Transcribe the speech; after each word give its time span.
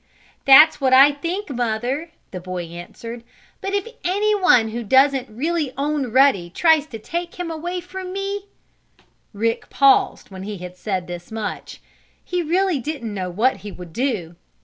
"That's 0.45 0.81
what 0.81 0.93
I 0.93 1.11
think, 1.11 1.51
Mother," 1.51 2.09
the 2.31 2.39
boy 2.39 2.63
answered. 2.63 3.23
"But 3.61 3.75
if 3.75 3.87
anyone 4.03 4.69
who 4.69 4.83
doesn't 4.83 5.29
really 5.29 5.73
own 5.77 6.07
Ruddy 6.11 6.49
tries 6.49 6.87
to 6.87 6.97
take 6.97 7.35
him 7.35 7.51
away 7.51 7.81
from 7.81 8.11
me" 8.11 8.47
Rick 9.31 9.69
paused 9.69 10.31
when 10.31 10.41
he 10.41 10.57
had 10.57 10.75
said 10.75 11.05
this 11.05 11.31
much. 11.31 11.81
He 12.25 12.41
really 12.41 12.79
didn't 12.79 13.13
know 13.13 13.29
what 13.29 13.57
he 13.57 13.71
would 13.71 13.93
do. 13.93 14.35